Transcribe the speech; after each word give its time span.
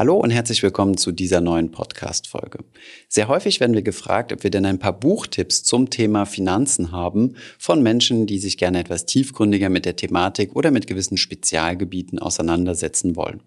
Hallo 0.00 0.16
und 0.16 0.30
herzlich 0.30 0.62
willkommen 0.62 0.96
zu 0.96 1.12
dieser 1.12 1.42
neuen 1.42 1.72
Podcast-Folge. 1.72 2.64
Sehr 3.06 3.28
häufig 3.28 3.60
werden 3.60 3.74
wir 3.74 3.82
gefragt, 3.82 4.32
ob 4.32 4.42
wir 4.42 4.50
denn 4.50 4.64
ein 4.64 4.78
paar 4.78 4.98
Buchtipps 4.98 5.62
zum 5.62 5.90
Thema 5.90 6.24
Finanzen 6.24 6.90
haben 6.90 7.36
von 7.58 7.82
Menschen, 7.82 8.26
die 8.26 8.38
sich 8.38 8.56
gerne 8.56 8.80
etwas 8.80 9.04
tiefgründiger 9.04 9.68
mit 9.68 9.84
der 9.84 9.96
Thematik 9.96 10.56
oder 10.56 10.70
mit 10.70 10.86
gewissen 10.86 11.18
Spezialgebieten 11.18 12.18
auseinandersetzen 12.18 13.14
wollen. 13.14 13.42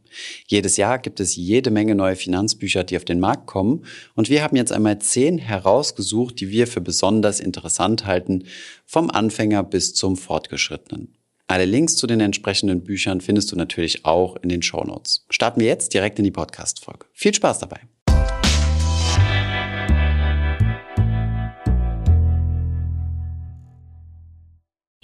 Jedes 0.45 0.77
Jahr 0.77 0.99
gibt 0.99 1.19
es 1.19 1.35
jede 1.35 1.71
Menge 1.71 1.95
neue 1.95 2.15
Finanzbücher, 2.15 2.83
die 2.83 2.97
auf 2.97 3.05
den 3.05 3.19
Markt 3.19 3.47
kommen 3.47 3.83
und 4.13 4.29
wir 4.29 4.43
haben 4.43 4.55
jetzt 4.55 4.71
einmal 4.71 4.99
zehn 4.99 5.39
herausgesucht, 5.39 6.39
die 6.39 6.51
wir 6.51 6.67
für 6.67 6.81
besonders 6.81 7.39
interessant 7.39 8.05
halten, 8.05 8.43
vom 8.85 9.09
Anfänger 9.09 9.63
bis 9.63 9.95
zum 9.95 10.17
Fortgeschrittenen. 10.17 11.15
Alle 11.53 11.65
Links 11.65 11.97
zu 11.97 12.07
den 12.07 12.19
entsprechenden 12.19 12.81
Büchern 12.81 13.21
findest 13.21 13.51
du 13.51 13.55
natürlich 13.55 14.05
auch 14.05 14.37
in 14.37 14.49
den 14.49 14.63
Show 14.63 14.83
Notes. 14.83 15.27
Starten 15.29 15.59
wir 15.59 15.67
jetzt 15.67 15.93
direkt 15.93 16.17
in 16.17 16.25
die 16.25 16.31
Podcast-Folge. 16.31 17.05
Viel 17.13 17.31
Spaß 17.31 17.59
dabei! 17.59 17.81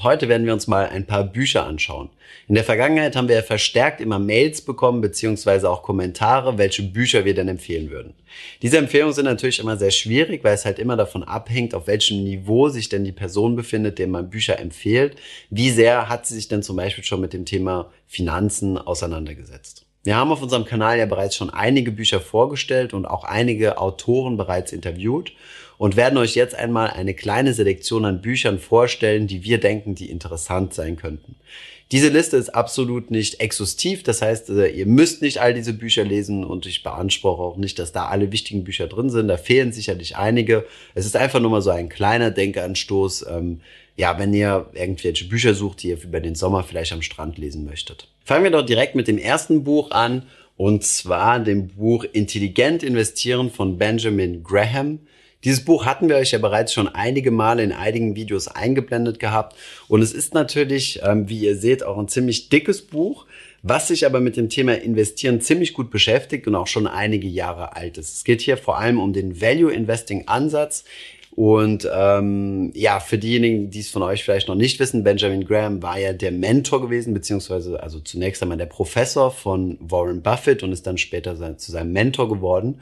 Heute 0.02 0.30
werden 0.30 0.45
wir 0.45 0.53
uns 0.53 0.67
mal 0.67 0.88
ein 0.88 1.05
paar 1.05 1.26
Bücher 1.26 1.66
anschauen. 1.66 2.09
In 2.48 2.55
der 2.55 2.63
Vergangenheit 2.63 3.17
haben 3.17 3.27
wir 3.27 3.44
verstärkt 3.44 3.99
immer 3.99 4.17
Mails 4.17 4.62
bekommen, 4.62 5.02
beziehungsweise 5.02 5.70
auch 5.70 5.84
Kommentare, 5.84 6.58
welche 6.58 6.84
Bücher 6.84 7.25
wir 7.25 7.34
denn 7.34 7.49
empfehlen 7.49 7.89
würden. 7.89 8.13
Diese 8.62 8.77
Empfehlungen 8.77 9.13
sind 9.13 9.25
natürlich 9.25 9.59
immer 9.59 9.75
sehr 9.75 9.91
schwierig, 9.91 10.41
weil 10.45 10.53
es 10.53 10.63
halt 10.63 10.80
immer 10.80 10.95
davon 10.95 11.25
abhängt, 11.25 11.75
auf 11.75 11.88
welchem 11.88 12.23
Niveau 12.23 12.70
sich 12.70 12.88
denn 12.88 13.03
die 13.03 13.12
Person 13.12 13.58
befindet, 13.58 13.99
der 13.99 14.08
man 14.08 14.30
Bücher 14.30 14.58
empfiehlt. 14.58 15.17
Wie 15.49 15.70
sehr 15.70 16.08
hat 16.08 16.25
sie 16.25 16.36
sich 16.36 16.47
denn 16.47 16.63
zum 16.63 16.77
Beispiel 16.77 17.03
schon 17.03 17.20
mit 17.20 17.34
dem 17.34 17.44
Thema 17.44 17.91
Finanzen 18.08 18.77
auseinandergesetzt? 18.77 19.86
Wir 20.05 20.16
haben 20.16 20.31
auf 20.31 20.41
unserem 20.41 20.63
Kanal 20.63 20.97
ja 20.97 21.08
bereits 21.08 21.36
schon 21.36 21.50
einige 21.50 21.91
Bücher 21.91 22.22
vorgestellt 22.22 22.94
und 22.94 23.05
auch 23.05 23.25
einige 23.25 23.77
Autoren 23.77 24.38
bereits 24.38 24.72
interviewt 24.72 25.34
und 25.80 25.95
werden 25.95 26.17
euch 26.17 26.35
jetzt 26.35 26.53
einmal 26.53 26.89
eine 26.89 27.13
kleine 27.16 27.53
Selektion 27.53 28.03
an 28.03 28.22
Büchern 28.22 28.59
vorstellen, 28.59 29.27
die 29.27 29.44
wir 29.44 29.59
denken, 29.59 29.95
die 29.95 30.11
interessant 30.11 30.73
sein 30.73 30.97
könnten. 30.97 31.35
Diese 31.94 32.09
Liste 32.09 32.35
ist 32.38 32.49
absolut 32.49 33.09
nicht 33.09 33.39
exhaustiv, 33.39 34.03
das 34.03 34.22
heißt, 34.22 34.50
äh, 34.50 34.67
ihr 34.67 34.85
müsst 34.85 35.23
nicht 35.23 35.41
all 35.41 35.53
diese 35.53 35.73
Bücher 35.73 36.03
lesen 36.03 36.44
und 36.44 36.66
ich 36.67 36.83
beanspruche 36.83 37.41
auch 37.41 37.57
nicht, 37.57 37.80
dass 37.80 37.94
da 37.94 38.09
alle 38.09 38.31
wichtigen 38.31 38.66
Bücher 38.66 38.88
drin 38.88 39.09
sind. 39.09 39.30
Da 39.30 39.38
fehlen 39.38 39.72
sicherlich 39.72 40.17
einige. 40.17 40.66
Es 40.94 41.07
ist 41.07 41.16
einfach 41.16 41.39
nur 41.39 41.50
mal 41.50 41.61
so 41.61 41.72
ein 41.72 41.89
kleiner 41.89 42.30
Denkanstoß. 42.30 43.25
Ähm, 43.31 43.61
ja, 43.95 44.19
wenn 44.19 44.33
ihr 44.33 44.69
irgendwelche 44.73 45.25
Bücher 45.25 45.53
sucht, 45.53 45.81
die 45.81 45.89
ihr 45.89 46.03
über 46.03 46.19
den 46.19 46.35
Sommer 46.35 46.63
vielleicht 46.63 46.91
am 46.91 47.02
Strand 47.02 47.38
lesen 47.38 47.66
möchtet. 47.66 48.07
Fangen 48.23 48.44
wir 48.44 48.52
doch 48.52 48.66
direkt 48.66 48.95
mit 48.95 49.07
dem 49.07 49.17
ersten 49.17 49.63
Buch 49.63 49.91
an 49.91 50.23
und 50.57 50.83
zwar 50.83 51.39
dem 51.39 51.69
Buch 51.69 52.03
Intelligent 52.11 52.83
investieren 52.83 53.50
von 53.50 53.77
Benjamin 53.77 54.44
Graham. 54.44 55.00
Dieses 55.45 55.63
Buch 55.63 55.85
hatten 55.85 56.09
wir 56.09 56.17
euch 56.17 56.31
ja 56.31 56.39
bereits 56.39 56.73
schon 56.73 56.89
einige 56.89 57.31
Male 57.31 57.63
in 57.63 57.71
einigen 57.71 58.15
Videos 58.15 58.49
eingeblendet 58.49 59.19
gehabt. 59.19 59.55
Und 59.87 60.01
es 60.01 60.13
ist 60.13 60.33
natürlich, 60.33 60.99
ähm, 61.03 61.29
wie 61.29 61.39
ihr 61.39 61.55
seht, 61.55 61.83
auch 61.83 61.97
ein 61.97 62.09
ziemlich 62.09 62.49
dickes 62.49 62.81
Buch, 62.81 63.25
was 63.61 63.87
sich 63.87 64.05
aber 64.05 64.19
mit 64.19 64.35
dem 64.35 64.49
Thema 64.49 64.73
Investieren 64.81 65.39
ziemlich 65.39 65.73
gut 65.73 65.91
beschäftigt 65.91 66.47
und 66.47 66.55
auch 66.55 66.67
schon 66.67 66.87
einige 66.87 67.27
Jahre 67.27 67.75
alt 67.75 67.97
ist. 67.97 68.15
Es 68.15 68.23
geht 68.23 68.41
hier 68.41 68.57
vor 68.57 68.77
allem 68.77 68.99
um 68.99 69.13
den 69.13 69.39
Value 69.41 69.71
Investing 69.71 70.27
Ansatz. 70.27 70.83
Und 71.31 71.87
ähm, 71.93 72.71
ja, 72.73 72.99
für 72.99 73.17
diejenigen, 73.17 73.69
die 73.69 73.79
es 73.79 73.89
von 73.89 74.01
euch 74.03 74.25
vielleicht 74.25 74.49
noch 74.49 74.55
nicht 74.55 74.77
wissen, 74.79 75.05
Benjamin 75.05 75.45
Graham 75.45 75.81
war 75.81 75.97
ja 75.97 76.11
der 76.11 76.33
Mentor 76.33 76.81
gewesen, 76.81 77.13
beziehungsweise 77.13 77.81
also 77.81 78.01
zunächst 78.01 78.41
einmal 78.41 78.57
der 78.57 78.65
Professor 78.65 79.31
von 79.31 79.77
Warren 79.79 80.21
Buffett 80.21 80.63
und 80.63 80.73
ist 80.73 80.85
dann 80.85 80.97
später 80.97 81.37
sein, 81.37 81.57
zu 81.57 81.71
seinem 81.71 81.93
Mentor 81.93 82.27
geworden. 82.27 82.81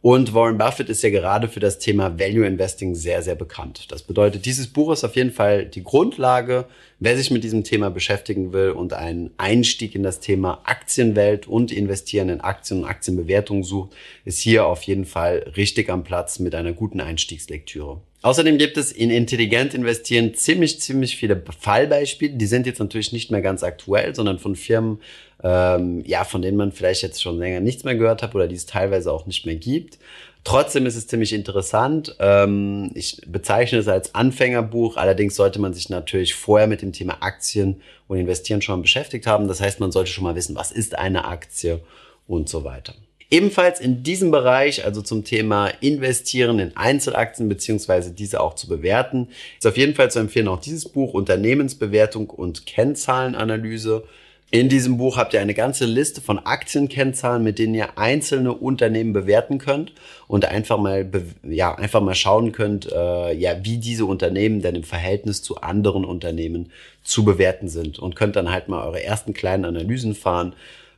Und 0.00 0.32
Warren 0.32 0.58
Buffett 0.58 0.88
ist 0.90 1.02
ja 1.02 1.10
gerade 1.10 1.48
für 1.48 1.58
das 1.58 1.80
Thema 1.80 2.20
Value 2.20 2.46
Investing 2.46 2.94
sehr, 2.94 3.20
sehr 3.20 3.34
bekannt. 3.34 3.90
Das 3.90 4.04
bedeutet, 4.04 4.46
dieses 4.46 4.68
Buch 4.68 4.92
ist 4.92 5.02
auf 5.02 5.16
jeden 5.16 5.32
Fall 5.32 5.66
die 5.66 5.82
Grundlage, 5.82 6.66
wer 7.00 7.16
sich 7.16 7.32
mit 7.32 7.42
diesem 7.42 7.64
Thema 7.64 7.90
beschäftigen 7.90 8.52
will 8.52 8.70
und 8.70 8.92
einen 8.92 9.30
Einstieg 9.38 9.96
in 9.96 10.04
das 10.04 10.20
Thema 10.20 10.60
Aktienwelt 10.64 11.48
und 11.48 11.72
Investieren 11.72 12.28
in 12.28 12.40
Aktien 12.40 12.84
und 12.84 12.88
Aktienbewertung 12.88 13.64
sucht, 13.64 13.96
ist 14.24 14.38
hier 14.38 14.66
auf 14.66 14.82
jeden 14.84 15.04
Fall 15.04 15.52
richtig 15.56 15.90
am 15.90 16.04
Platz 16.04 16.38
mit 16.38 16.54
einer 16.54 16.72
guten 16.72 17.00
Einstiegslektüre. 17.00 18.00
Außerdem 18.22 18.58
gibt 18.58 18.76
es 18.76 18.90
in 18.90 19.10
intelligent 19.10 19.74
investieren 19.74 20.34
ziemlich, 20.34 20.80
ziemlich 20.80 21.16
viele 21.16 21.40
Fallbeispiele. 21.60 22.34
Die 22.34 22.46
sind 22.46 22.66
jetzt 22.66 22.80
natürlich 22.80 23.12
nicht 23.12 23.30
mehr 23.30 23.42
ganz 23.42 23.62
aktuell, 23.62 24.14
sondern 24.14 24.40
von 24.40 24.56
Firmen, 24.56 25.00
ähm, 25.42 26.02
ja, 26.04 26.24
von 26.24 26.42
denen 26.42 26.56
man 26.56 26.72
vielleicht 26.72 27.02
jetzt 27.02 27.22
schon 27.22 27.38
länger 27.38 27.60
nichts 27.60 27.84
mehr 27.84 27.94
gehört 27.94 28.22
hat 28.22 28.34
oder 28.34 28.48
die 28.48 28.56
es 28.56 28.66
teilweise 28.66 29.12
auch 29.12 29.26
nicht 29.26 29.46
mehr 29.46 29.54
gibt. 29.54 29.98
Trotzdem 30.42 30.86
ist 30.86 30.96
es 30.96 31.06
ziemlich 31.06 31.32
interessant. 31.32 32.16
Ähm, 32.18 32.90
ich 32.94 33.20
bezeichne 33.26 33.78
es 33.78 33.86
als 33.86 34.14
Anfängerbuch. 34.16 34.96
Allerdings 34.96 35.36
sollte 35.36 35.60
man 35.60 35.74
sich 35.74 35.88
natürlich 35.88 36.34
vorher 36.34 36.66
mit 36.66 36.82
dem 36.82 36.92
Thema 36.92 37.18
Aktien 37.20 37.80
und 38.08 38.18
Investieren 38.18 38.62
schon 38.62 38.82
beschäftigt 38.82 39.26
haben. 39.26 39.46
Das 39.46 39.60
heißt, 39.60 39.78
man 39.78 39.92
sollte 39.92 40.10
schon 40.10 40.24
mal 40.24 40.34
wissen, 40.34 40.56
was 40.56 40.72
ist 40.72 40.98
eine 40.98 41.26
Aktie 41.26 41.80
und 42.26 42.48
so 42.48 42.64
weiter. 42.64 42.94
Ebenfalls 43.30 43.78
in 43.78 44.02
diesem 44.02 44.30
Bereich, 44.30 44.86
also 44.86 45.02
zum 45.02 45.22
Thema 45.22 45.68
Investieren 45.80 46.58
in 46.58 46.76
Einzelaktien 46.78 47.46
beziehungsweise 47.46 48.10
diese 48.12 48.40
auch 48.40 48.54
zu 48.54 48.68
bewerten, 48.68 49.28
ist 49.58 49.66
auf 49.66 49.76
jeden 49.76 49.94
Fall 49.94 50.10
zu 50.10 50.18
empfehlen 50.18 50.48
auch 50.48 50.60
dieses 50.60 50.88
Buch 50.88 51.12
Unternehmensbewertung 51.12 52.30
und 52.30 52.64
Kennzahlenanalyse. 52.64 54.04
In 54.50 54.70
diesem 54.70 54.96
Buch 54.96 55.18
habt 55.18 55.34
ihr 55.34 55.42
eine 55.42 55.52
ganze 55.52 55.84
Liste 55.84 56.22
von 56.22 56.38
Aktienkennzahlen, 56.38 57.44
mit 57.44 57.58
denen 57.58 57.74
ihr 57.74 57.98
einzelne 57.98 58.54
Unternehmen 58.54 59.12
bewerten 59.12 59.58
könnt 59.58 59.92
und 60.26 60.46
einfach 60.46 60.78
mal 60.78 61.06
ja 61.42 61.74
einfach 61.74 62.00
mal 62.00 62.14
schauen 62.14 62.52
könnt, 62.52 62.90
äh, 62.90 63.34
ja 63.34 63.62
wie 63.62 63.76
diese 63.76 64.06
Unternehmen 64.06 64.62
denn 64.62 64.74
im 64.74 64.84
Verhältnis 64.84 65.42
zu 65.42 65.60
anderen 65.60 66.06
Unternehmen 66.06 66.72
zu 67.02 67.26
bewerten 67.26 67.68
sind 67.68 67.98
und 67.98 68.16
könnt 68.16 68.36
dann 68.36 68.50
halt 68.50 68.68
mal 68.68 68.86
eure 68.86 69.02
ersten 69.02 69.34
kleinen 69.34 69.66
Analysen 69.66 70.14
fahren 70.14 70.54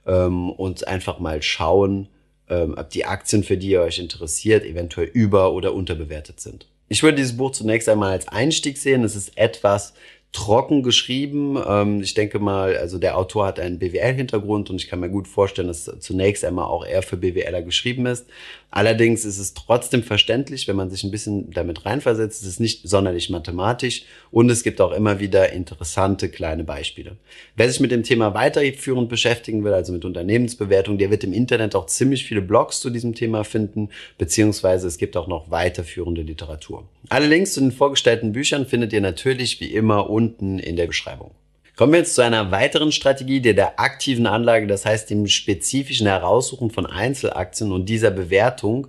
ähm, 0.06 0.50
und 0.50 0.86
einfach 0.86 1.18
mal 1.18 1.42
schauen, 1.42 2.06
ähm, 2.50 2.74
ob 2.76 2.90
die 2.90 3.06
Aktien, 3.06 3.44
für 3.44 3.56
die 3.56 3.70
ihr 3.70 3.82
euch 3.82 3.98
interessiert, 3.98 4.64
eventuell 4.64 5.06
über- 5.06 5.52
oder 5.52 5.74
unterbewertet 5.74 6.40
sind. 6.40 6.66
Ich 6.88 7.02
würde 7.02 7.16
dieses 7.16 7.36
Buch 7.36 7.52
zunächst 7.52 7.88
einmal 7.88 8.10
als 8.10 8.28
Einstieg 8.28 8.76
sehen. 8.76 9.04
Es 9.04 9.14
ist 9.14 9.38
etwas 9.38 9.94
trocken 10.32 10.82
geschrieben. 10.82 11.58
Ähm, 11.66 12.02
ich 12.02 12.14
denke 12.14 12.38
mal, 12.38 12.76
also 12.76 12.98
der 12.98 13.16
Autor 13.16 13.46
hat 13.46 13.60
einen 13.60 13.78
BWL-Hintergrund 13.78 14.70
und 14.70 14.76
ich 14.76 14.88
kann 14.88 15.00
mir 15.00 15.10
gut 15.10 15.28
vorstellen, 15.28 15.68
dass 15.68 15.90
zunächst 16.00 16.44
einmal 16.44 16.66
auch 16.66 16.84
er 16.84 17.02
für 17.02 17.16
BWLer 17.16 17.62
geschrieben 17.62 18.06
ist. 18.06 18.26
Allerdings 18.70 19.24
ist 19.24 19.38
es 19.38 19.54
trotzdem 19.54 20.02
verständlich, 20.02 20.68
wenn 20.68 20.76
man 20.76 20.90
sich 20.90 21.02
ein 21.02 21.10
bisschen 21.10 21.50
damit 21.50 21.84
reinversetzt. 21.84 22.42
Es 22.42 22.48
ist 22.48 22.60
nicht 22.60 22.88
sonderlich 22.88 23.28
mathematisch 23.28 24.04
und 24.30 24.48
es 24.48 24.62
gibt 24.62 24.80
auch 24.80 24.92
immer 24.92 25.18
wieder 25.18 25.52
interessante 25.52 26.28
kleine 26.28 26.62
Beispiele. 26.62 27.16
Wer 27.56 27.68
sich 27.68 27.80
mit 27.80 27.90
dem 27.90 28.04
Thema 28.04 28.32
weiterführend 28.34 29.08
beschäftigen 29.08 29.64
will, 29.64 29.74
also 29.74 29.92
mit 29.92 30.04
Unternehmensbewertung, 30.04 30.98
der 30.98 31.10
wird 31.10 31.24
im 31.24 31.32
Internet 31.32 31.74
auch 31.74 31.86
ziemlich 31.86 32.24
viele 32.24 32.42
Blogs 32.42 32.80
zu 32.80 32.90
diesem 32.90 33.14
Thema 33.14 33.42
finden, 33.42 33.88
beziehungsweise 34.18 34.86
es 34.86 34.98
gibt 34.98 35.16
auch 35.16 35.26
noch 35.26 35.50
weiterführende 35.50 36.22
Literatur. 36.22 36.88
Alle 37.08 37.26
Links 37.26 37.54
zu 37.54 37.60
den 37.60 37.72
vorgestellten 37.72 38.32
Büchern 38.32 38.66
findet 38.66 38.92
ihr 38.92 39.00
natürlich 39.00 39.60
wie 39.60 39.72
immer 39.74 40.08
unten 40.08 40.60
in 40.60 40.76
der 40.76 40.86
Beschreibung. 40.86 41.32
Kommen 41.80 41.94
wir 41.94 42.00
jetzt 42.00 42.14
zu 42.14 42.20
einer 42.20 42.50
weiteren 42.50 42.92
Strategie, 42.92 43.40
der 43.40 43.54
der 43.54 43.80
aktiven 43.80 44.26
Anlage, 44.26 44.66
das 44.66 44.84
heißt 44.84 45.08
dem 45.08 45.26
spezifischen 45.26 46.06
Heraussuchen 46.06 46.70
von 46.70 46.84
Einzelaktien 46.84 47.72
und 47.72 47.88
dieser 47.88 48.10
Bewertung 48.10 48.88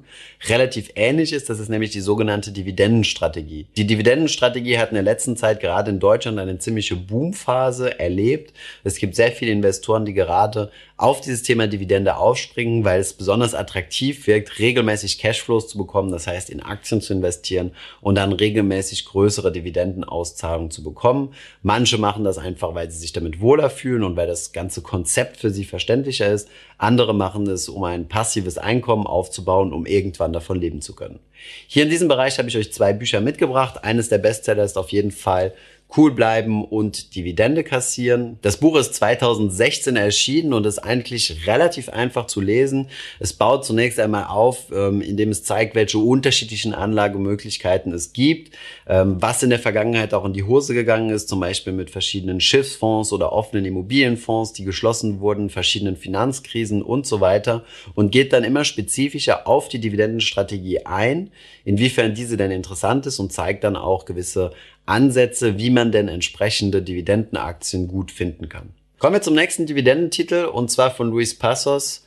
relativ 0.50 0.92
ähnlich 0.96 1.32
ist. 1.32 1.50
Das 1.50 1.60
ist 1.60 1.70
nämlich 1.70 1.92
die 1.92 2.02
sogenannte 2.02 2.52
Dividendenstrategie. 2.52 3.68
Die 3.78 3.88
Dividendenstrategie 3.88 4.78
hat 4.78 4.90
in 4.90 4.96
der 4.96 5.04
letzten 5.04 5.38
Zeit 5.38 5.62
gerade 5.62 5.90
in 5.90 6.02
Deutschland 6.02 6.38
eine 6.38 6.58
ziemliche 6.60 6.98
Boomphase 6.98 7.98
erlebt. 7.98 8.54
Es 8.84 8.98
gibt 8.98 9.16
sehr 9.16 9.32
viele 9.32 9.54
Investoren, 9.54 10.04
die 10.04 10.14
gerade 10.14 10.70
auf 10.98 11.20
dieses 11.20 11.42
Thema 11.42 11.68
Dividende 11.68 12.18
aufspringen, 12.18 12.86
weil 12.86 13.00
es 13.00 13.14
besonders 13.14 13.56
attraktiv 13.56 14.28
wirkt, 14.28 14.60
regelmäßig 14.60 15.18
Cashflows 15.18 15.68
zu 15.68 15.80
bekommen, 15.80 16.12
das 16.12 16.28
heißt 16.28 16.52
in 16.52 16.62
Aktien 16.62 17.02
zu 17.02 17.14
investieren 17.14 17.72
und 18.02 18.16
dann 18.16 18.34
regelmäßig 18.34 19.06
größere 19.06 19.52
Dividendenauszahlungen 19.52 20.70
zu 20.70 20.84
bekommen. 20.84 21.34
Manche 21.64 21.98
machen 21.98 22.24
das 22.24 22.38
einfach, 22.38 22.76
weil 22.76 22.81
sie 22.90 22.98
sich 22.98 23.14
damit 23.14 23.42
wohler 23.42 23.70
fühlen 23.70 24.04
und 24.04 24.16
weil 24.16 24.28
das 24.28 24.54
ganze 24.54 24.82
Konzept 24.82 25.38
für 25.38 25.52
sie 25.52 25.66
verständlicher 25.66 26.32
ist. 26.32 26.48
Andere 26.78 27.14
machen 27.14 27.46
es, 27.48 27.70
um 27.70 27.84
ein 27.84 28.08
passives 28.08 28.58
Einkommen 28.58 29.06
aufzubauen, 29.06 29.74
um 29.74 29.86
irgendwann 29.86 30.34
davon 30.34 30.60
leben 30.60 30.82
zu 30.82 30.96
können. 30.96 31.20
Hier 31.68 31.84
in 31.84 31.90
diesem 31.90 32.08
Bereich 32.08 32.38
habe 32.38 32.50
ich 32.50 32.58
euch 32.58 32.72
zwei 32.72 32.94
Bücher 32.94 33.22
mitgebracht. 33.22 33.84
Eines 33.84 34.10
der 34.10 34.20
Bestseller 34.20 34.64
ist 34.64 34.78
auf 34.78 34.90
jeden 34.90 35.12
Fall 35.12 35.54
cool 35.98 36.12
bleiben 36.12 36.64
und 36.64 37.16
Dividende 37.16 37.64
kassieren. 37.64 38.38
Das 38.42 38.58
Buch 38.58 38.78
ist 38.78 38.96
2016 38.96 39.98
erschienen 39.98 40.54
und 40.54 40.66
ist 40.66 40.80
eigentlich 40.80 41.48
relativ 41.48 41.90
einfach 41.90 42.28
zu 42.28 42.40
lesen. 42.40 42.88
Es 43.20 43.34
baut 43.34 43.66
zunächst 43.66 44.00
einmal 44.00 44.26
auf, 44.26 44.72
ähm, 44.72 45.02
indem 45.02 45.30
es 45.30 45.44
zeigt, 45.44 45.76
welche 45.76 45.98
unterschiedlichen 45.98 46.74
Anlagemöglichkeiten 46.74 47.94
es 47.94 48.14
gibt, 48.14 48.56
ähm, 48.88 49.18
was 49.20 49.44
in 49.44 49.50
der 49.50 49.60
Vergangenheit 49.60 50.14
auch 50.14 50.24
in 50.24 50.34
die 50.34 50.44
Hose 50.44 50.74
gegangen 50.74 51.10
ist, 51.10 51.28
zum 51.28 51.42
Beispiel 51.42 51.74
mit 51.74 51.90
verschiedenen 51.90 52.40
Schiffsfonds 52.40 53.12
oder 53.12 53.34
offenen 53.34 53.66
Immobilienfonds, 53.66 54.54
die 54.54 54.64
geschlossen 54.64 55.20
wurden, 55.20 55.50
verschiedenen 55.50 55.98
Finanzkrisen 55.98 56.82
und 56.82 57.06
so 57.06 57.20
weiter 57.20 57.66
und 57.96 58.12
geht 58.12 58.32
dann 58.32 58.46
immer 58.46 58.64
spezifischer 58.64 59.46
auf 59.48 59.68
die 59.68 59.80
Dividendenstrategie 59.80 60.86
ein, 60.86 61.32
inwiefern 61.66 62.14
diese 62.14 62.38
denn 62.38 62.52
interessant 62.52 63.06
ist 63.06 63.20
und 63.20 63.34
zeigt 63.34 63.64
dann 63.66 63.76
auch 63.76 64.06
gewisse 64.06 64.52
Ansätze, 64.92 65.58
wie 65.58 65.70
man 65.70 65.92
denn 65.92 66.08
entsprechende 66.08 66.82
Dividendenaktien 66.82 67.88
gut 67.88 68.12
finden 68.12 68.50
kann. 68.50 68.74
Kommen 69.00 69.16
wir 69.16 69.22
zum 69.22 69.34
nächsten 69.34 69.66
Dividendentitel 69.66 70.46
und 70.46 70.70
zwar 70.70 70.92
von 70.92 71.10
Luis 71.10 71.38
Passos, 71.40 72.06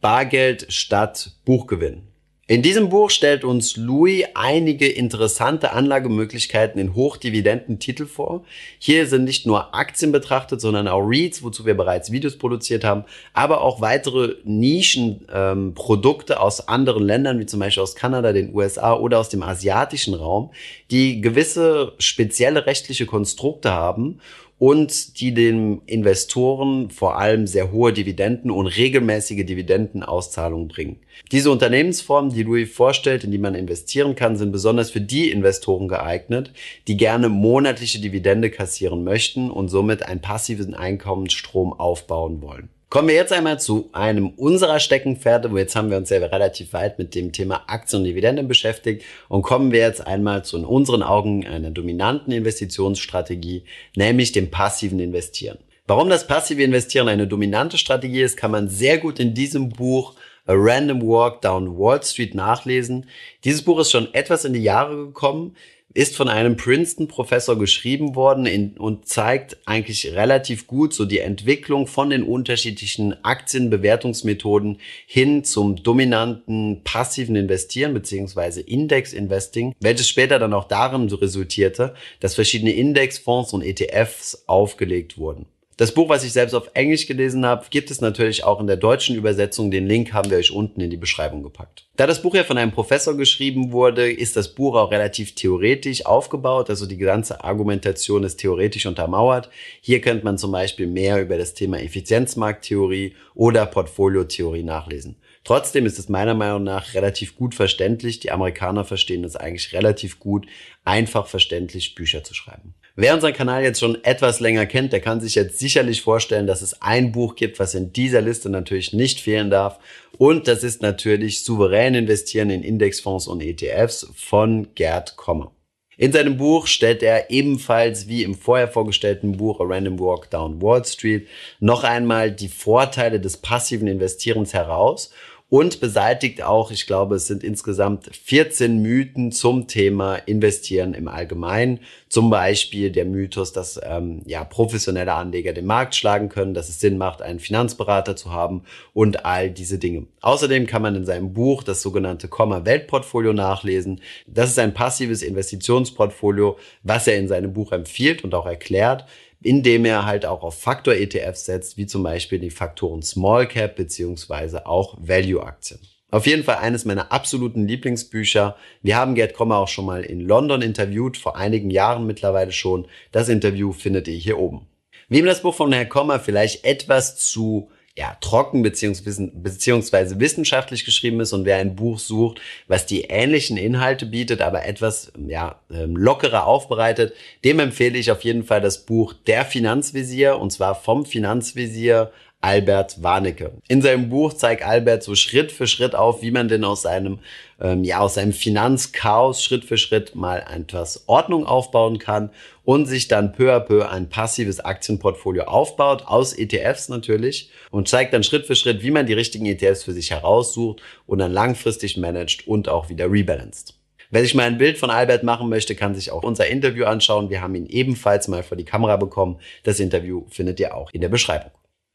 Bargeld 0.00 0.72
statt 0.72 1.32
Buchgewinn. 1.44 2.11
In 2.52 2.60
diesem 2.60 2.90
Buch 2.90 3.08
stellt 3.08 3.44
uns 3.44 3.78
Louis 3.78 4.26
einige 4.34 4.86
interessante 4.86 5.72
Anlagemöglichkeiten 5.72 6.78
in 6.78 6.94
Hochdividendentitel 6.94 8.04
vor. 8.04 8.44
Hier 8.78 9.06
sind 9.06 9.24
nicht 9.24 9.46
nur 9.46 9.74
Aktien 9.74 10.12
betrachtet, 10.12 10.60
sondern 10.60 10.86
auch 10.86 11.00
REITs, 11.00 11.42
wozu 11.42 11.64
wir 11.64 11.74
bereits 11.74 12.12
Videos 12.12 12.36
produziert 12.36 12.84
haben, 12.84 13.04
aber 13.32 13.62
auch 13.62 13.80
weitere 13.80 14.34
Nischenprodukte 14.44 16.34
ähm, 16.34 16.38
aus 16.38 16.68
anderen 16.68 17.04
Ländern, 17.04 17.38
wie 17.38 17.46
zum 17.46 17.58
Beispiel 17.58 17.82
aus 17.82 17.94
Kanada, 17.94 18.34
den 18.34 18.54
USA 18.54 18.92
oder 18.96 19.20
aus 19.20 19.30
dem 19.30 19.42
asiatischen 19.42 20.12
Raum, 20.12 20.50
die 20.90 21.22
gewisse 21.22 21.94
spezielle 21.96 22.66
rechtliche 22.66 23.06
Konstrukte 23.06 23.70
haben 23.70 24.20
und 24.62 25.18
die 25.18 25.34
den 25.34 25.82
Investoren 25.86 26.88
vor 26.88 27.18
allem 27.18 27.48
sehr 27.48 27.72
hohe 27.72 27.92
Dividenden 27.92 28.48
und 28.52 28.68
regelmäßige 28.68 29.44
Dividendenauszahlungen 29.44 30.68
bringen. 30.68 31.00
Diese 31.32 31.50
Unternehmensformen, 31.50 32.32
die 32.32 32.44
Louis 32.44 32.72
vorstellt, 32.72 33.24
in 33.24 33.32
die 33.32 33.38
man 33.38 33.56
investieren 33.56 34.14
kann, 34.14 34.36
sind 34.36 34.52
besonders 34.52 34.92
für 34.92 35.00
die 35.00 35.32
Investoren 35.32 35.88
geeignet, 35.88 36.52
die 36.86 36.96
gerne 36.96 37.28
monatliche 37.28 38.00
Dividende 38.00 38.50
kassieren 38.50 39.02
möchten 39.02 39.50
und 39.50 39.66
somit 39.66 40.04
einen 40.04 40.20
passiven 40.20 40.74
Einkommensstrom 40.74 41.72
aufbauen 41.72 42.40
wollen. 42.40 42.68
Kommen 42.92 43.08
wir 43.08 43.14
jetzt 43.14 43.32
einmal 43.32 43.58
zu 43.58 43.88
einem 43.92 44.28
unserer 44.36 44.78
Steckenpferde, 44.78 45.50
wo 45.50 45.56
jetzt 45.56 45.74
haben 45.74 45.88
wir 45.88 45.96
uns 45.96 46.10
ja 46.10 46.18
relativ 46.18 46.74
weit 46.74 46.98
mit 46.98 47.14
dem 47.14 47.32
Thema 47.32 47.62
Aktien 47.66 48.00
und 48.00 48.04
Dividenden 48.04 48.48
beschäftigt 48.48 49.02
und 49.30 49.40
kommen 49.40 49.72
wir 49.72 49.78
jetzt 49.78 50.06
einmal 50.06 50.44
zu 50.44 50.58
in 50.58 50.66
unseren 50.66 51.02
Augen 51.02 51.46
einer 51.46 51.70
dominanten 51.70 52.34
Investitionsstrategie, 52.34 53.64
nämlich 53.96 54.32
dem 54.32 54.50
passiven 54.50 55.00
Investieren. 55.00 55.56
Warum 55.86 56.10
das 56.10 56.26
passive 56.26 56.62
Investieren 56.62 57.08
eine 57.08 57.26
dominante 57.26 57.78
Strategie 57.78 58.20
ist, 58.20 58.36
kann 58.36 58.50
man 58.50 58.68
sehr 58.68 58.98
gut 58.98 59.18
in 59.18 59.32
diesem 59.32 59.70
Buch 59.70 60.12
A 60.44 60.52
Random 60.54 61.00
Walk 61.00 61.40
Down 61.40 61.78
Wall 61.78 62.02
Street 62.02 62.34
nachlesen. 62.34 63.06
Dieses 63.44 63.62
Buch 63.62 63.78
ist 63.80 63.90
schon 63.90 64.12
etwas 64.12 64.44
in 64.44 64.52
die 64.52 64.62
Jahre 64.62 64.96
gekommen 64.96 65.56
ist 65.94 66.16
von 66.16 66.28
einem 66.28 66.56
Princeton-Professor 66.56 67.58
geschrieben 67.58 68.14
worden 68.14 68.46
in, 68.46 68.76
und 68.78 69.06
zeigt 69.06 69.58
eigentlich 69.66 70.12
relativ 70.12 70.66
gut 70.66 70.94
so 70.94 71.04
die 71.04 71.18
Entwicklung 71.18 71.86
von 71.86 72.10
den 72.10 72.22
unterschiedlichen 72.22 73.24
Aktienbewertungsmethoden 73.24 74.78
hin 75.06 75.44
zum 75.44 75.82
dominanten 75.82 76.82
passiven 76.84 77.36
Investieren 77.36 77.94
beziehungsweise 77.94 78.60
Index-Investing, 78.60 79.74
welches 79.80 80.08
später 80.08 80.38
dann 80.38 80.54
auch 80.54 80.68
darin 80.68 81.08
resultierte, 81.10 81.94
dass 82.20 82.34
verschiedene 82.34 82.72
Indexfonds 82.72 83.52
und 83.52 83.62
ETFs 83.62 84.44
aufgelegt 84.46 85.18
wurden. 85.18 85.46
Das 85.82 85.94
Buch, 85.94 86.08
was 86.08 86.22
ich 86.22 86.32
selbst 86.32 86.54
auf 86.54 86.70
Englisch 86.74 87.08
gelesen 87.08 87.44
habe, 87.44 87.66
gibt 87.68 87.90
es 87.90 88.00
natürlich 88.00 88.44
auch 88.44 88.60
in 88.60 88.68
der 88.68 88.76
deutschen 88.76 89.16
Übersetzung. 89.16 89.72
Den 89.72 89.88
Link 89.88 90.12
haben 90.12 90.30
wir 90.30 90.38
euch 90.38 90.52
unten 90.52 90.80
in 90.80 90.90
die 90.90 90.96
Beschreibung 90.96 91.42
gepackt. 91.42 91.88
Da 91.96 92.06
das 92.06 92.22
Buch 92.22 92.36
ja 92.36 92.44
von 92.44 92.56
einem 92.56 92.70
Professor 92.70 93.16
geschrieben 93.16 93.72
wurde, 93.72 94.08
ist 94.08 94.36
das 94.36 94.54
Buch 94.54 94.76
auch 94.76 94.92
relativ 94.92 95.34
theoretisch 95.34 96.06
aufgebaut. 96.06 96.70
Also 96.70 96.86
die 96.86 96.98
ganze 96.98 97.42
Argumentation 97.42 98.22
ist 98.22 98.36
theoretisch 98.36 98.86
untermauert. 98.86 99.50
Hier 99.80 100.00
könnte 100.00 100.24
man 100.24 100.38
zum 100.38 100.52
Beispiel 100.52 100.86
mehr 100.86 101.20
über 101.20 101.36
das 101.36 101.52
Thema 101.52 101.80
Effizienzmarkttheorie 101.80 103.16
oder 103.34 103.66
Portfoliotheorie 103.66 104.62
nachlesen. 104.62 105.16
Trotzdem 105.42 105.84
ist 105.84 105.98
es 105.98 106.08
meiner 106.08 106.34
Meinung 106.34 106.62
nach 106.62 106.94
relativ 106.94 107.34
gut 107.34 107.56
verständlich. 107.56 108.20
Die 108.20 108.30
Amerikaner 108.30 108.84
verstehen 108.84 109.24
es 109.24 109.34
eigentlich 109.34 109.72
relativ 109.72 110.20
gut, 110.20 110.46
einfach 110.84 111.26
verständlich 111.26 111.96
Bücher 111.96 112.22
zu 112.22 112.34
schreiben. 112.34 112.74
Wer 112.94 113.14
unseren 113.14 113.32
Kanal 113.32 113.62
jetzt 113.62 113.80
schon 113.80 114.04
etwas 114.04 114.40
länger 114.40 114.66
kennt, 114.66 114.92
der 114.92 115.00
kann 115.00 115.20
sich 115.20 115.34
jetzt 115.34 115.58
sicherlich 115.58 116.02
vorstellen, 116.02 116.46
dass 116.46 116.60
es 116.60 116.82
ein 116.82 117.10
Buch 117.10 117.36
gibt, 117.36 117.58
was 117.58 117.74
in 117.74 117.94
dieser 117.94 118.20
Liste 118.20 118.50
natürlich 118.50 118.92
nicht 118.92 119.20
fehlen 119.20 119.48
darf. 119.48 119.78
Und 120.18 120.46
das 120.46 120.62
ist 120.62 120.82
natürlich 120.82 121.42
Souverän 121.42 121.94
investieren 121.94 122.50
in 122.50 122.62
Indexfonds 122.62 123.28
und 123.28 123.40
ETFs 123.40 124.06
von 124.14 124.74
Gerd 124.74 125.16
Kommer. 125.16 125.52
In 125.96 126.12
seinem 126.12 126.36
Buch 126.36 126.66
stellt 126.66 127.02
er 127.02 127.30
ebenfalls 127.30 128.08
wie 128.08 128.24
im 128.24 128.34
vorher 128.34 128.68
vorgestellten 128.68 129.38
Buch 129.38 129.60
A 129.60 129.64
Random 129.64 129.98
Walk 129.98 130.28
Down 130.30 130.60
Wall 130.60 130.84
Street 130.84 131.28
noch 131.60 131.84
einmal 131.84 132.30
die 132.30 132.48
Vorteile 132.48 133.20
des 133.20 133.38
passiven 133.38 133.86
Investierens 133.86 134.52
heraus 134.52 135.12
und 135.52 135.80
beseitigt 135.80 136.42
auch, 136.42 136.70
ich 136.70 136.86
glaube, 136.86 137.16
es 137.16 137.26
sind 137.26 137.44
insgesamt 137.44 138.06
14 138.16 138.80
Mythen 138.80 139.32
zum 139.32 139.66
Thema 139.68 140.14
Investieren 140.14 140.94
im 140.94 141.08
Allgemeinen. 141.08 141.80
Zum 142.08 142.30
Beispiel 142.30 142.90
der 142.90 143.04
Mythos, 143.04 143.52
dass 143.52 143.78
ähm, 143.84 144.22
ja, 144.24 144.44
professionelle 144.44 145.12
Anleger 145.12 145.52
den 145.52 145.66
Markt 145.66 145.94
schlagen 145.94 146.30
können, 146.30 146.54
dass 146.54 146.70
es 146.70 146.80
Sinn 146.80 146.96
macht, 146.96 147.20
einen 147.20 147.38
Finanzberater 147.38 148.16
zu 148.16 148.32
haben 148.32 148.62
und 148.94 149.26
all 149.26 149.50
diese 149.50 149.76
Dinge. 149.76 150.06
Außerdem 150.22 150.66
kann 150.66 150.80
man 150.80 150.96
in 150.96 151.04
seinem 151.04 151.34
Buch 151.34 151.62
das 151.62 151.82
sogenannte 151.82 152.28
Komma 152.28 152.64
Weltportfolio 152.64 153.34
nachlesen. 153.34 154.00
Das 154.26 154.48
ist 154.48 154.58
ein 154.58 154.72
passives 154.72 155.20
Investitionsportfolio, 155.20 156.56
was 156.82 157.06
er 157.06 157.18
in 157.18 157.28
seinem 157.28 157.52
Buch 157.52 157.72
empfiehlt 157.72 158.24
und 158.24 158.34
auch 158.34 158.46
erklärt 158.46 159.04
indem 159.42 159.84
er 159.84 160.06
halt 160.06 160.26
auch 160.26 160.42
auf 160.42 160.60
Faktor-ETFs 160.60 161.44
setzt, 161.44 161.76
wie 161.76 161.86
zum 161.86 162.02
Beispiel 162.02 162.38
die 162.38 162.50
Faktoren 162.50 163.02
Small 163.02 163.46
Cap 163.46 163.76
beziehungsweise 163.76 164.66
auch 164.66 164.96
Value-Aktien. 164.98 165.80
Auf 166.10 166.26
jeden 166.26 166.44
Fall 166.44 166.56
eines 166.56 166.84
meiner 166.84 167.10
absoluten 167.10 167.66
Lieblingsbücher. 167.66 168.56
Wir 168.82 168.96
haben 168.96 169.14
Gerd 169.14 169.32
Kommer 169.32 169.56
auch 169.56 169.68
schon 169.68 169.86
mal 169.86 170.02
in 170.02 170.20
London 170.20 170.60
interviewt, 170.60 171.16
vor 171.16 171.36
einigen 171.36 171.70
Jahren 171.70 172.06
mittlerweile 172.06 172.52
schon. 172.52 172.86
Das 173.12 173.30
Interview 173.30 173.72
findet 173.72 174.08
ihr 174.08 174.16
hier 174.16 174.38
oben. 174.38 174.66
Wem 175.08 175.24
das 175.24 175.40
Buch 175.40 175.54
von 175.54 175.72
Herrn 175.72 175.88
Kommer 175.88 176.20
vielleicht 176.20 176.64
etwas 176.66 177.16
zu 177.16 177.70
ja, 177.96 178.16
trocken 178.22 178.62
beziehungsweise, 178.62 180.20
wissenschaftlich 180.20 180.86
geschrieben 180.86 181.20
ist 181.20 181.34
und 181.34 181.44
wer 181.44 181.58
ein 181.58 181.76
Buch 181.76 181.98
sucht, 181.98 182.40
was 182.66 182.86
die 182.86 183.02
ähnlichen 183.02 183.58
Inhalte 183.58 184.06
bietet, 184.06 184.40
aber 184.40 184.64
etwas 184.64 185.12
ja, 185.28 185.60
ähm, 185.70 185.96
lockerer 185.96 186.46
aufbereitet, 186.46 187.12
dem 187.44 187.58
empfehle 187.58 187.98
ich 187.98 188.10
auf 188.10 188.24
jeden 188.24 188.44
Fall 188.44 188.62
das 188.62 188.86
Buch 188.86 189.12
Der 189.26 189.44
Finanzvisier 189.44 190.38
und 190.38 190.52
zwar 190.52 190.74
vom 190.74 191.04
Finanzvisier 191.04 192.12
Albert 192.42 193.00
Warnecke. 193.04 193.52
In 193.68 193.82
seinem 193.82 194.08
Buch 194.08 194.32
zeigt 194.32 194.64
Albert 194.64 195.04
so 195.04 195.14
Schritt 195.14 195.52
für 195.52 195.68
Schritt 195.68 195.94
auf, 195.94 196.22
wie 196.22 196.32
man 196.32 196.48
denn 196.48 196.64
aus 196.64 196.82
seinem, 196.82 197.20
ähm, 197.60 197.84
ja, 197.84 198.00
aus 198.00 198.14
seinem 198.14 198.32
Finanzchaos 198.32 199.44
Schritt 199.44 199.64
für 199.64 199.78
Schritt 199.78 200.16
mal 200.16 200.44
etwas 200.52 201.04
Ordnung 201.06 201.46
aufbauen 201.46 202.00
kann 202.00 202.30
und 202.64 202.86
sich 202.86 203.06
dann 203.06 203.32
peu 203.32 203.54
à 203.54 203.60
peu 203.60 203.88
ein 203.88 204.08
passives 204.08 204.58
Aktienportfolio 204.58 205.44
aufbaut, 205.44 206.02
aus 206.06 206.36
ETFs 206.36 206.88
natürlich, 206.88 207.50
und 207.70 207.86
zeigt 207.86 208.12
dann 208.12 208.24
Schritt 208.24 208.46
für 208.46 208.56
Schritt, 208.56 208.82
wie 208.82 208.90
man 208.90 209.06
die 209.06 209.14
richtigen 209.14 209.46
ETFs 209.46 209.84
für 209.84 209.92
sich 209.92 210.10
heraussucht 210.10 210.82
und 211.06 211.20
dann 211.20 211.32
langfristig 211.32 211.96
managt 211.96 212.48
und 212.48 212.68
auch 212.68 212.88
wieder 212.88 213.10
rebalanced. 213.10 213.74
Wer 214.10 214.22
sich 214.22 214.34
mal 214.34 214.46
ein 214.46 214.58
Bild 214.58 214.78
von 214.78 214.90
Albert 214.90 215.22
machen 215.22 215.48
möchte, 215.48 215.76
kann 215.76 215.94
sich 215.94 216.10
auch 216.10 216.24
unser 216.24 216.48
Interview 216.48 216.84
anschauen. 216.86 217.30
Wir 217.30 217.40
haben 217.40 217.54
ihn 217.54 217.66
ebenfalls 217.66 218.26
mal 218.26 218.42
vor 218.42 218.56
die 218.56 218.64
Kamera 218.64 218.96
bekommen. 218.96 219.38
Das 219.62 219.78
Interview 219.78 220.24
findet 220.28 220.58
ihr 220.58 220.74
auch 220.74 220.90
in 220.92 221.00
der 221.00 221.08
Beschreibung. 221.08 221.52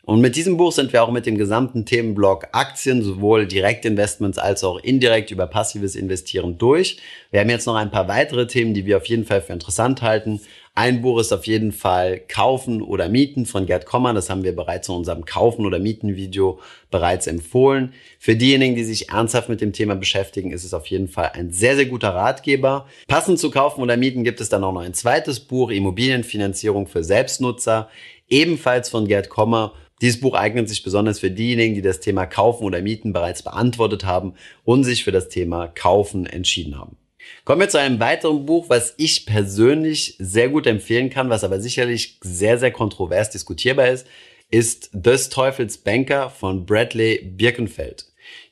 Und 0.08 0.22
mit 0.22 0.38
diesem 0.38 0.56
Buch 0.56 0.72
sind 0.72 0.94
wir 0.94 1.04
auch 1.04 1.12
mit 1.12 1.26
dem 1.26 1.38
gesamten 1.38 1.84
Themenblock 1.84 2.48
Aktien, 2.54 3.02
sowohl 3.02 3.46
Direktinvestments 3.46 4.38
als 4.38 4.64
auch 4.64 4.80
indirekt 4.80 5.32
über 5.32 5.48
passives 5.48 5.98
Investieren 5.98 6.58
durch. 6.58 6.98
Wir 7.30 7.42
haben 7.42 7.50
jetzt 7.50 7.66
noch 7.66 7.76
ein 7.76 7.92
paar 7.92 8.08
weitere 8.08 8.48
Themen, 8.48 8.74
die 8.74 8.86
wir 8.86 8.96
auf 8.96 9.06
jeden 9.08 9.26
Fall 9.26 9.42
für 9.42 9.52
interessant 9.52 10.02
halten. 10.02 10.40
Ein 10.76 11.02
Buch 11.02 11.20
ist 11.20 11.34
auf 11.34 11.46
jeden 11.46 11.74
Fall 11.74 12.22
Kaufen 12.26 12.82
oder 12.82 13.10
Mieten 13.10 13.46
von 13.46 13.66
Gerd 13.66 13.86
Kommer. 13.86 14.14
Das 14.14 14.30
haben 14.30 14.46
wir 14.46 14.56
bereits 14.56 14.88
in 14.88 14.96
unserem 14.96 15.26
Kaufen 15.26 15.66
oder 15.66 15.78
Mieten 15.78 16.16
Video 16.16 16.62
bereits 16.90 17.28
empfohlen. 17.28 17.92
Für 18.18 18.38
diejenigen, 18.38 18.78
die 18.78 18.86
sich 18.86 19.10
ernsthaft 19.10 19.50
mit 19.50 19.60
dem 19.60 19.74
Thema 19.74 19.96
beschäftigen, 19.96 20.52
ist 20.52 20.64
es 20.64 20.74
auf 20.74 20.88
jeden 20.88 21.10
Fall 21.10 21.32
ein 21.34 21.52
sehr, 21.52 21.76
sehr 21.76 21.88
guter 21.88 22.16
Ratgeber. 22.16 22.88
Passend 23.10 23.40
zu 23.40 23.52
Kaufen 23.52 23.82
oder 23.82 23.98
Mieten 23.98 24.24
gibt 24.24 24.40
es 24.40 24.48
dann 24.48 24.64
auch 24.64 24.72
noch 24.72 24.84
ein 24.84 24.94
zweites 24.94 25.42
Buch, 25.42 25.70
Immobilienfinanzierung 25.70 26.88
für 26.88 27.04
Selbstnutzer, 27.04 27.90
ebenfalls 28.30 28.88
von 28.88 29.06
Gerd 29.06 29.28
Kommer 29.28 29.74
dieses 30.02 30.20
Buch 30.20 30.36
eignet 30.36 30.70
sich 30.70 30.84
besonders 30.84 31.20
für 31.20 31.32
diejenigen, 31.32 31.76
die 31.76 31.82
das 31.82 32.00
Thema 32.00 32.26
Kaufen 32.26 32.64
oder 32.64 32.82
Mieten 32.82 33.14
bereits 33.14 33.44
beantwortet 33.44 34.06
haben 34.06 34.34
und 34.64 34.84
sich 34.84 35.04
für 35.04 35.12
das 35.12 35.30
Thema 35.30 35.68
Kaufen 35.68 36.26
entschieden 36.26 36.78
haben. 36.78 36.98
Kommen 37.44 37.62
wir 37.62 37.70
zu 37.70 37.80
einem 37.80 38.00
weiteren 38.00 38.46
Buch, 38.46 38.66
was 38.70 38.94
ich 38.98 39.26
persönlich 39.26 40.16
sehr 40.20 40.50
gut 40.50 40.68
empfehlen 40.68 41.10
kann, 41.10 41.30
was 41.30 41.44
aber 41.44 41.60
sicherlich 41.60 42.20
sehr, 42.22 42.58
sehr 42.58 42.72
kontrovers 42.72 43.30
diskutierbar 43.30 43.90
ist, 43.90 44.08
ist 44.50 44.90
Des 44.94 45.30
Teufels 45.30 45.78
Banker 45.78 46.30
von 46.30 46.66
Bradley 46.66 47.20
Birkenfeld. 47.36 48.07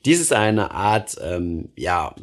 Dies 0.05 0.21
ist 0.21 0.33
eine 0.33 0.69
Art, 0.71 1.17
ähm, 1.23 1.69
ja, 1.75 2.13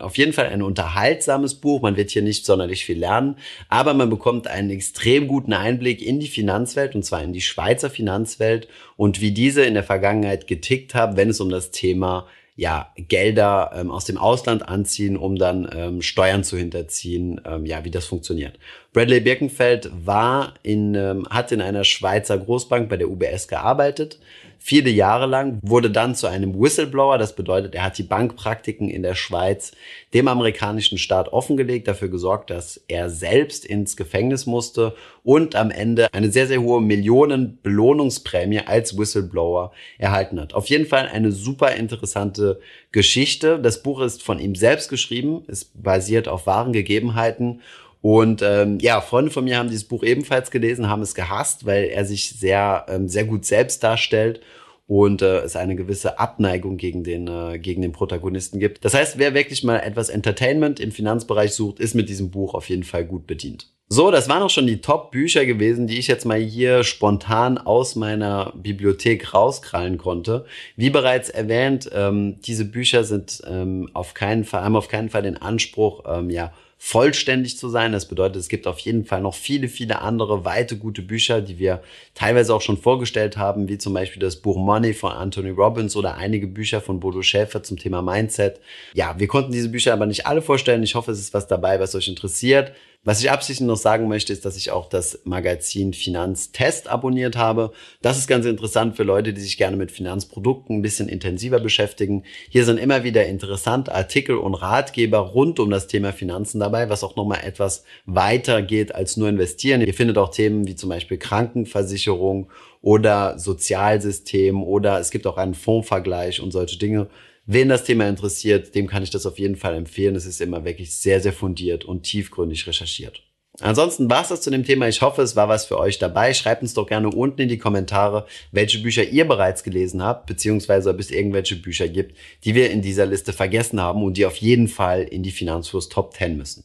auf 0.00 0.18
jeden 0.18 0.32
Fall 0.32 0.46
ein 0.46 0.62
unterhaltsames 0.62 1.54
Buch. 1.54 1.80
Man 1.80 1.96
wird 1.96 2.10
hier 2.10 2.22
nicht 2.22 2.44
sonderlich 2.44 2.84
viel 2.84 2.98
lernen, 2.98 3.36
aber 3.68 3.94
man 3.94 4.10
bekommt 4.10 4.48
einen 4.48 4.70
extrem 4.70 5.28
guten 5.28 5.52
Einblick 5.52 6.02
in 6.02 6.18
die 6.18 6.26
Finanzwelt 6.26 6.96
und 6.96 7.04
zwar 7.04 7.22
in 7.22 7.32
die 7.32 7.40
Schweizer 7.40 7.88
Finanzwelt 7.88 8.66
und 8.96 9.20
wie 9.20 9.30
diese 9.30 9.64
in 9.64 9.74
der 9.74 9.84
Vergangenheit 9.84 10.48
getickt 10.48 10.96
haben, 10.96 11.16
wenn 11.16 11.30
es 11.30 11.40
um 11.40 11.50
das 11.50 11.70
Thema 11.70 12.26
ja, 12.56 12.92
Gelder 12.96 13.72
ähm, 13.74 13.90
aus 13.90 14.04
dem 14.04 14.16
Ausland 14.16 14.68
anziehen, 14.68 15.16
um 15.16 15.36
dann 15.36 15.68
ähm, 15.74 16.02
Steuern 16.02 16.44
zu 16.44 16.56
hinterziehen, 16.56 17.40
ähm, 17.44 17.66
ja, 17.66 17.84
wie 17.84 17.90
das 17.90 18.06
funktioniert. 18.06 18.58
Bradley 18.92 19.20
Birkenfeld 19.20 19.90
war 20.04 20.54
in, 20.62 20.94
ähm, 20.94 21.26
hat 21.28 21.50
in 21.50 21.60
einer 21.60 21.82
Schweizer 21.82 22.38
Großbank 22.38 22.88
bei 22.88 22.96
der 22.96 23.10
UBS 23.10 23.48
gearbeitet, 23.48 24.20
viele 24.66 24.88
Jahre 24.88 25.26
lang, 25.26 25.58
wurde 25.60 25.90
dann 25.90 26.14
zu 26.14 26.26
einem 26.26 26.58
Whistleblower. 26.58 27.18
Das 27.18 27.36
bedeutet, 27.36 27.74
er 27.74 27.84
hat 27.84 27.98
die 27.98 28.02
Bankpraktiken 28.02 28.88
in 28.88 29.02
der 29.02 29.14
Schweiz 29.14 29.72
dem 30.14 30.26
amerikanischen 30.26 30.96
Staat 30.96 31.34
offengelegt, 31.34 31.86
dafür 31.86 32.08
gesorgt, 32.08 32.48
dass 32.48 32.82
er 32.88 33.10
selbst 33.10 33.66
ins 33.66 33.94
Gefängnis 33.94 34.46
musste 34.46 34.94
und 35.22 35.54
am 35.54 35.70
Ende 35.70 36.08
eine 36.14 36.32
sehr, 36.32 36.46
sehr 36.46 36.62
hohe 36.62 36.80
Millionen-Belohnungsprämie 36.80 38.60
als 38.60 38.96
Whistleblower 38.96 39.72
erhalten 39.98 40.40
hat. 40.40 40.54
Auf 40.54 40.66
jeden 40.68 40.86
Fall 40.86 41.08
eine 41.12 41.30
super 41.30 41.74
interessante 41.74 42.58
Geschichte. 42.90 43.58
Das 43.58 43.82
Buch 43.82 44.00
ist 44.00 44.22
von 44.22 44.38
ihm 44.38 44.54
selbst 44.54 44.88
geschrieben, 44.88 45.44
ist 45.46 45.82
basiert 45.82 46.26
auf 46.26 46.46
wahren 46.46 46.72
Gegebenheiten 46.72 47.60
und 48.04 48.42
ähm, 48.42 48.76
ja, 48.82 49.00
Freunde 49.00 49.30
von 49.30 49.44
mir 49.44 49.56
haben 49.56 49.70
dieses 49.70 49.88
Buch 49.88 50.02
ebenfalls 50.02 50.50
gelesen, 50.50 50.90
haben 50.90 51.00
es 51.00 51.14
gehasst, 51.14 51.64
weil 51.64 51.84
er 51.84 52.04
sich 52.04 52.28
sehr, 52.38 52.84
ähm, 52.90 53.08
sehr 53.08 53.24
gut 53.24 53.46
selbst 53.46 53.82
darstellt 53.82 54.42
und 54.86 55.22
äh, 55.22 55.38
es 55.38 55.56
eine 55.56 55.74
gewisse 55.74 56.18
Abneigung 56.18 56.76
gegen 56.76 57.02
den, 57.02 57.28
äh, 57.28 57.58
gegen 57.58 57.80
den 57.80 57.92
Protagonisten 57.92 58.60
gibt. 58.60 58.84
Das 58.84 58.92
heißt, 58.92 59.16
wer 59.16 59.32
wirklich 59.32 59.64
mal 59.64 59.78
etwas 59.78 60.10
Entertainment 60.10 60.80
im 60.80 60.92
Finanzbereich 60.92 61.54
sucht, 61.54 61.80
ist 61.80 61.94
mit 61.94 62.10
diesem 62.10 62.30
Buch 62.30 62.52
auf 62.52 62.68
jeden 62.68 62.82
Fall 62.82 63.06
gut 63.06 63.26
bedient. 63.26 63.70
So, 63.88 64.10
das 64.10 64.28
waren 64.28 64.42
auch 64.42 64.50
schon 64.50 64.66
die 64.66 64.82
Top-Bücher 64.82 65.46
gewesen, 65.46 65.86
die 65.86 65.98
ich 65.98 66.06
jetzt 66.06 66.26
mal 66.26 66.38
hier 66.38 66.84
spontan 66.84 67.56
aus 67.56 67.96
meiner 67.96 68.52
Bibliothek 68.54 69.32
rauskrallen 69.32 69.96
konnte. 69.96 70.44
Wie 70.76 70.90
bereits 70.90 71.30
erwähnt, 71.30 71.88
ähm, 71.94 72.38
diese 72.42 72.66
Bücher 72.66 73.02
sind 73.04 73.40
ähm, 73.48 73.88
auf 73.94 74.12
keinen 74.12 74.44
Fall, 74.44 74.62
haben 74.62 74.76
auf 74.76 74.88
keinen 74.88 75.08
Fall 75.08 75.22
den 75.22 75.40
Anspruch, 75.40 76.02
ähm, 76.06 76.28
ja, 76.28 76.52
vollständig 76.86 77.56
zu 77.56 77.70
sein. 77.70 77.92
Das 77.92 78.06
bedeutet, 78.06 78.36
es 78.36 78.50
gibt 78.50 78.66
auf 78.66 78.78
jeden 78.80 79.06
Fall 79.06 79.22
noch 79.22 79.34
viele, 79.34 79.68
viele 79.68 80.02
andere 80.02 80.44
weite 80.44 80.76
gute 80.76 81.00
Bücher, 81.00 81.40
die 81.40 81.58
wir 81.58 81.82
teilweise 82.14 82.54
auch 82.54 82.60
schon 82.60 82.76
vorgestellt 82.76 83.38
haben, 83.38 83.68
wie 83.68 83.78
zum 83.78 83.94
Beispiel 83.94 84.20
das 84.20 84.36
Buch 84.36 84.58
Money 84.58 84.92
von 84.92 85.10
Anthony 85.10 85.48
Robbins 85.48 85.96
oder 85.96 86.16
einige 86.16 86.46
Bücher 86.46 86.82
von 86.82 87.00
Bodo 87.00 87.22
Schäfer 87.22 87.62
zum 87.62 87.78
Thema 87.78 88.02
Mindset. 88.02 88.60
Ja, 88.92 89.18
wir 89.18 89.28
konnten 89.28 89.50
diese 89.50 89.70
Bücher 89.70 89.94
aber 89.94 90.04
nicht 90.04 90.26
alle 90.26 90.42
vorstellen. 90.42 90.82
Ich 90.82 90.94
hoffe, 90.94 91.12
es 91.12 91.20
ist 91.20 91.32
was 91.32 91.46
dabei, 91.46 91.80
was 91.80 91.94
euch 91.94 92.06
interessiert. 92.06 92.72
Was 93.06 93.20
ich 93.20 93.30
absichtlich 93.30 93.66
noch 93.66 93.76
sagen 93.76 94.08
möchte, 94.08 94.32
ist, 94.32 94.46
dass 94.46 94.56
ich 94.56 94.70
auch 94.70 94.88
das 94.88 95.20
Magazin 95.24 95.92
Finanztest 95.92 96.88
abonniert 96.88 97.36
habe. 97.36 97.72
Das 98.00 98.16
ist 98.16 98.26
ganz 98.26 98.46
interessant 98.46 98.96
für 98.96 99.02
Leute, 99.02 99.34
die 99.34 99.42
sich 99.42 99.58
gerne 99.58 99.76
mit 99.76 99.92
Finanzprodukten 99.92 100.76
ein 100.78 100.82
bisschen 100.82 101.10
intensiver 101.10 101.60
beschäftigen. 101.60 102.24
Hier 102.48 102.64
sind 102.64 102.78
immer 102.78 103.04
wieder 103.04 103.26
interessante 103.26 103.94
Artikel 103.94 104.38
und 104.38 104.54
Ratgeber 104.54 105.18
rund 105.18 105.60
um 105.60 105.68
das 105.68 105.86
Thema 105.86 106.14
Finanzen 106.14 106.60
dabei, 106.60 106.88
was 106.88 107.04
auch 107.04 107.14
nochmal 107.14 107.40
etwas 107.44 107.84
weiter 108.06 108.62
geht 108.62 108.94
als 108.94 109.18
nur 109.18 109.28
investieren. 109.28 109.82
Ihr 109.82 109.92
findet 109.92 110.16
auch 110.16 110.30
Themen 110.30 110.66
wie 110.66 110.74
zum 110.74 110.88
Beispiel 110.88 111.18
Krankenversicherung 111.18 112.48
oder 112.80 113.38
Sozialsystem 113.38 114.62
oder 114.62 114.98
es 114.98 115.10
gibt 115.10 115.26
auch 115.26 115.36
einen 115.36 115.54
Fondsvergleich 115.54 116.40
und 116.40 116.52
solche 116.52 116.78
Dinge. 116.78 117.08
Wen 117.46 117.68
das 117.68 117.84
Thema 117.84 118.08
interessiert, 118.08 118.74
dem 118.74 118.86
kann 118.86 119.02
ich 119.02 119.10
das 119.10 119.26
auf 119.26 119.38
jeden 119.38 119.56
Fall 119.56 119.74
empfehlen. 119.74 120.16
Es 120.16 120.24
ist 120.24 120.40
immer 120.40 120.64
wirklich 120.64 120.96
sehr, 120.96 121.20
sehr 121.20 121.32
fundiert 121.32 121.84
und 121.84 122.02
tiefgründig 122.02 122.66
recherchiert. 122.66 123.22
Ansonsten 123.60 124.10
war 124.10 124.22
es 124.22 124.28
das 124.28 124.40
zu 124.40 124.50
dem 124.50 124.64
Thema. 124.64 124.88
Ich 124.88 125.00
hoffe, 125.00 125.22
es 125.22 125.36
war 125.36 125.48
was 125.48 125.66
für 125.66 125.78
euch 125.78 125.98
dabei. 125.98 126.34
Schreibt 126.34 126.62
uns 126.62 126.74
doch 126.74 126.88
gerne 126.88 127.08
unten 127.10 127.42
in 127.42 127.48
die 127.48 127.58
Kommentare, 127.58 128.26
welche 128.50 128.80
Bücher 128.80 129.04
ihr 129.04 129.28
bereits 129.28 129.62
gelesen 129.62 130.02
habt, 130.02 130.26
beziehungsweise 130.26 130.90
ob 130.90 130.98
es 130.98 131.10
irgendwelche 131.10 131.56
Bücher 131.56 131.86
gibt, 131.88 132.16
die 132.42 132.56
wir 132.56 132.70
in 132.70 132.82
dieser 132.82 133.06
Liste 133.06 133.32
vergessen 133.32 133.80
haben 133.80 134.02
und 134.02 134.16
die 134.16 134.26
auf 134.26 134.36
jeden 134.36 134.66
Fall 134.66 135.02
in 135.02 135.22
die 135.22 135.30
Finanzfluss 135.30 135.88
Top 135.88 136.14
10 136.14 136.36
müssen. 136.36 136.64